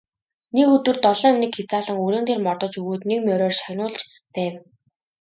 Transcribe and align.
Нэг 0.55 0.67
өдөр 0.75 0.97
долоон 1.05 1.31
эмнэг 1.33 1.51
хязаалан 1.55 1.97
үрээн 2.05 2.25
дээр 2.27 2.39
мордож 2.45 2.73
өгөөд 2.81 3.01
нэг 3.09 3.19
мориор 3.25 3.53
шагнуулж 3.59 3.99
байв. 4.35 4.53